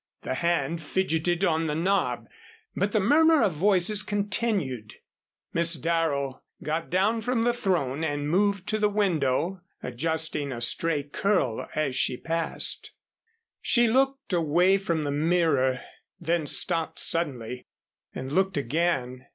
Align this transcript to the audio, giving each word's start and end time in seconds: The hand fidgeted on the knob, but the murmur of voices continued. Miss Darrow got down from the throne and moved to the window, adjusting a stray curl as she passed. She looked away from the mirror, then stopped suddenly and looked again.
The 0.23 0.33
hand 0.33 0.81
fidgeted 0.81 1.43
on 1.45 1.67
the 1.67 1.75
knob, 1.75 2.27
but 2.75 2.91
the 2.91 2.99
murmur 2.99 3.43
of 3.43 3.53
voices 3.53 4.01
continued. 4.01 4.95
Miss 5.53 5.75
Darrow 5.75 6.41
got 6.63 6.89
down 6.89 7.21
from 7.21 7.43
the 7.43 7.53
throne 7.53 8.03
and 8.03 8.27
moved 8.27 8.67
to 8.69 8.79
the 8.79 8.89
window, 8.89 9.61
adjusting 9.83 10.51
a 10.51 10.59
stray 10.59 11.03
curl 11.03 11.67
as 11.75 11.95
she 11.95 12.17
passed. 12.17 12.93
She 13.61 13.85
looked 13.87 14.33
away 14.33 14.79
from 14.79 15.03
the 15.03 15.11
mirror, 15.11 15.81
then 16.19 16.47
stopped 16.47 16.97
suddenly 16.97 17.67
and 18.11 18.31
looked 18.31 18.57
again. 18.57 19.27